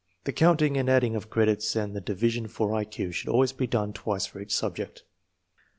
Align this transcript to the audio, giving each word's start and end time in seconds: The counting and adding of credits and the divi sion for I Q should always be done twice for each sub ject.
The 0.23 0.33
counting 0.33 0.77
and 0.77 0.89
adding 0.89 1.15
of 1.15 1.29
credits 1.29 1.75
and 1.75 1.95
the 1.95 2.01
divi 2.01 2.29
sion 2.31 2.47
for 2.47 2.73
I 2.73 2.85
Q 2.85 3.11
should 3.11 3.29
always 3.29 3.53
be 3.53 3.67
done 3.67 3.93
twice 3.93 4.25
for 4.25 4.39
each 4.39 4.51
sub 4.55 4.77
ject. 4.77 5.03